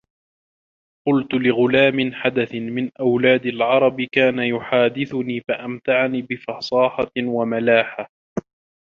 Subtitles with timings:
[1.07, 8.07] قُلْت لِغُلَامٍ حَدَثٍ مِنْ أَوْلَادِ الْعَرَبِ كَانَ يُحَادِثُنِي فَأَمْتَعَنِي بِفَصَاحَةٍ وَمَلَاحَةٍ